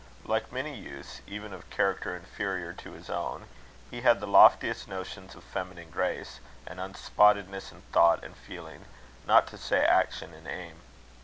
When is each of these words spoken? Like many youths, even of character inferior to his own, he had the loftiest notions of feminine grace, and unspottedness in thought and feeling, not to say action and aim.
Like 0.25 0.51
many 0.51 0.73
youths, 0.75 1.21
even 1.27 1.53
of 1.53 1.69
character 1.69 2.15
inferior 2.15 2.73
to 2.73 2.93
his 2.93 3.07
own, 3.07 3.45
he 3.91 4.01
had 4.01 4.19
the 4.19 4.25
loftiest 4.25 4.87
notions 4.87 5.35
of 5.35 5.43
feminine 5.43 5.91
grace, 5.91 6.39
and 6.65 6.79
unspottedness 6.79 7.71
in 7.71 7.83
thought 7.91 8.23
and 8.23 8.35
feeling, 8.35 8.85
not 9.27 9.45
to 9.49 9.59
say 9.59 9.85
action 9.85 10.33
and 10.33 10.47
aim. 10.47 10.81